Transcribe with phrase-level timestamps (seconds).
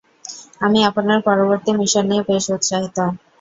[0.61, 2.97] আমি আপনার পরবর্তী মিশন নিয়ে বেশ উৎসাহিত।